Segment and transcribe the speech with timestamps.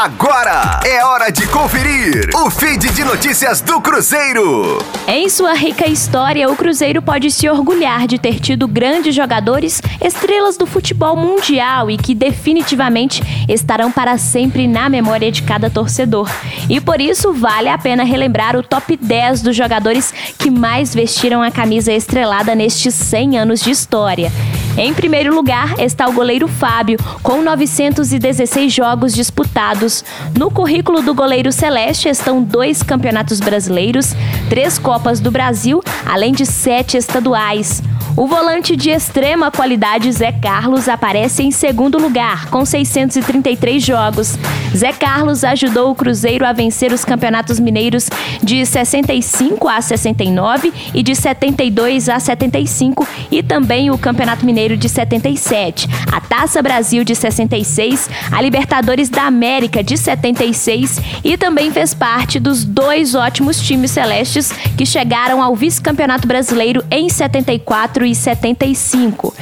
[0.00, 4.78] Agora é hora de conferir o feed de notícias do Cruzeiro.
[5.08, 10.56] Em sua rica história, o Cruzeiro pode se orgulhar de ter tido grandes jogadores, estrelas
[10.56, 16.30] do futebol mundial e que definitivamente estarão para sempre na memória de cada torcedor.
[16.70, 21.42] E por isso vale a pena relembrar o top 10 dos jogadores que mais vestiram
[21.42, 24.30] a camisa estrelada nestes 100 anos de história.
[24.78, 30.04] Em primeiro lugar está o goleiro Fábio, com 916 jogos disputados.
[30.38, 34.14] No currículo do goleiro Celeste estão dois campeonatos brasileiros,
[34.48, 37.82] três Copas do Brasil, além de sete estaduais.
[38.18, 44.36] O volante de extrema qualidade Zé Carlos aparece em segundo lugar, com 633 jogos.
[44.76, 48.10] Zé Carlos ajudou o Cruzeiro a vencer os campeonatos mineiros
[48.42, 54.88] de 65 a 69 e de 72 a 75 e também o Campeonato Mineiro de
[54.88, 61.94] 77, a Taça Brasil de 66, a Libertadores da América de 76 e também fez
[61.94, 69.34] parte dos dois ótimos times celestes que chegaram ao vice-campeonato brasileiro em 74 75.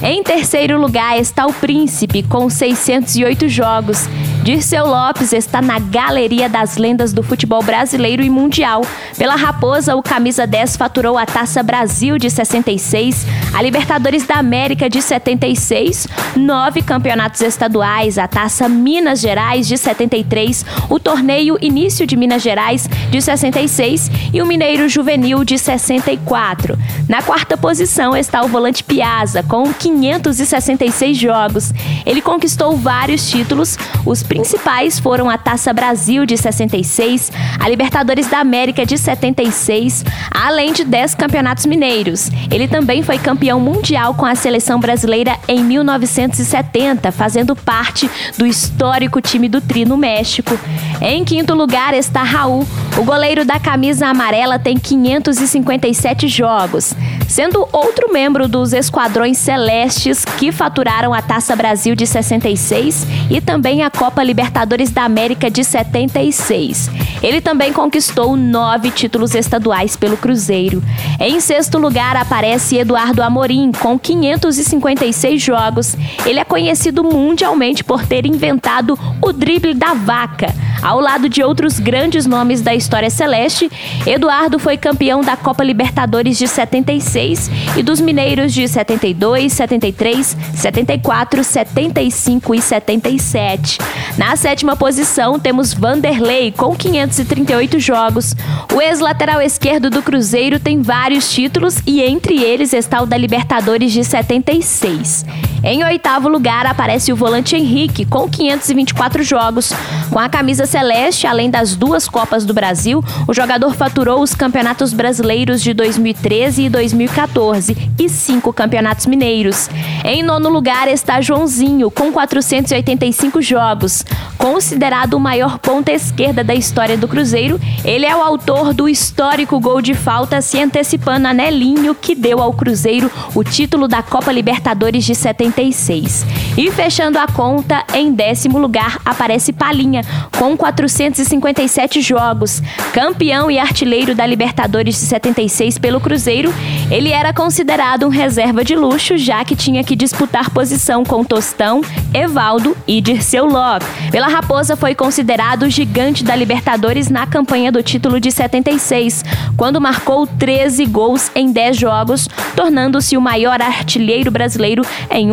[0.00, 4.08] Em terceiro lugar está o Príncipe, com 608 jogos.
[4.44, 8.82] Dirceu Lopes está na galeria das lendas do futebol brasileiro e mundial.
[9.16, 13.26] Pela Raposa, o camisa 10 faturou a Taça Brasil de 66,
[13.58, 16.06] a Libertadores da América de 76,
[16.36, 22.88] nove campeonatos estaduais, a Taça Minas Gerais de 73, o torneio Início de Minas Gerais
[23.10, 26.78] de 66 e o Mineiro Juvenil de 64.
[27.08, 31.74] Na quarta posição está o volante Piazza, com 566 jogos.
[32.06, 38.38] Ele conquistou vários títulos, os principais foram a Taça Brasil de 66, a Libertadores da
[38.38, 42.30] América de 76, além de 10 campeonatos mineiros.
[42.52, 49.20] Ele também foi campeão mundial com a seleção brasileira em 1970, fazendo parte do histórico
[49.20, 50.58] time do Tri no México.
[51.00, 52.66] Em quinto lugar está Raul.
[52.98, 56.94] O goleiro da camisa amarela tem 557 jogos
[57.28, 63.82] sendo outro membro dos Esquadrões Celestes que faturaram a Taça Brasil de 66 e também
[63.82, 66.90] a Copa Libertadores da América de 76.
[67.22, 70.82] Ele também conquistou nove títulos estaduais pelo Cruzeiro.
[71.20, 75.96] Em sexto lugar aparece Eduardo Amorim, com 556 jogos.
[76.24, 80.54] Ele é conhecido mundialmente por ter inventado o drible da vaca.
[80.82, 83.70] Ao lado de outros grandes nomes da história celeste,
[84.06, 91.44] Eduardo foi campeão da Copa Libertadores de 76 e dos Mineiros de 72, 73, 74,
[91.44, 93.78] 75 e 77.
[94.16, 98.34] Na sétima posição temos Vanderlei com 538 jogos.
[98.72, 103.92] O ex-lateral esquerdo do Cruzeiro tem vários títulos e entre eles está o da Libertadores
[103.92, 105.24] de 76.
[105.70, 109.70] Em oitavo lugar aparece o volante Henrique com 524 jogos.
[110.10, 114.94] Com a camisa celeste, além das duas Copas do Brasil, o jogador faturou os campeonatos
[114.94, 119.68] brasileiros de 2013 e 2014 e cinco campeonatos mineiros.
[120.02, 124.06] Em nono lugar está Joãozinho, com 485 jogos.
[124.38, 129.60] Considerado o maior ponta esquerda da história do Cruzeiro, ele é o autor do histórico
[129.60, 134.32] gol de falta se antecipando a Nelinho, que deu ao Cruzeiro o título da Copa
[134.32, 135.14] Libertadores de
[135.58, 136.24] 76.
[136.56, 140.02] E fechando a conta, em décimo lugar aparece Palinha,
[140.38, 142.62] com 457 jogos.
[142.92, 146.54] Campeão e artilheiro da Libertadores de 76 pelo Cruzeiro,
[146.90, 151.80] ele era considerado um reserva de luxo, já que tinha que disputar posição com Tostão,
[152.14, 153.88] Evaldo e Dirceu Lopes.
[154.10, 159.24] Pela Raposa foi considerado o gigante da Libertadores na campanha do título de 76,
[159.56, 165.32] quando marcou 13 gols em 10 jogos, tornando-se o maior artilheiro brasileiro em